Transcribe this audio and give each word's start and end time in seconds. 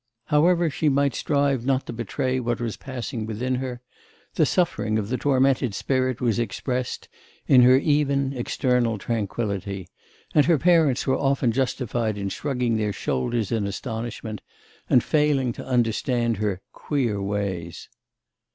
However 0.33 0.67
she 0.71 0.89
might 0.89 1.13
strive 1.13 1.63
not 1.63 1.85
to 1.85 1.93
betray 1.93 2.39
what 2.39 2.59
was 2.59 2.75
passing 2.75 3.27
within 3.27 3.53
her, 3.61 3.81
the 4.33 4.47
suffering 4.47 4.97
of 4.97 5.09
the 5.09 5.17
tormented 5.17 5.75
spirit 5.75 6.19
was 6.19 6.39
expressed 6.39 7.07
in 7.45 7.61
her 7.61 7.77
even 7.77 8.33
external 8.33 8.97
tranquillity, 8.97 9.87
and 10.33 10.47
her 10.47 10.57
parents 10.57 11.05
were 11.05 11.15
often 11.19 11.51
justified 11.51 12.17
in 12.17 12.29
shrugging 12.29 12.77
their 12.77 12.93
shoulders 12.93 13.51
in 13.51 13.67
astonishment, 13.67 14.41
and 14.89 15.03
failing 15.03 15.53
to 15.53 15.67
understand 15.67 16.37
her 16.37 16.61
'queer 16.73 17.21
ways. 17.21 17.87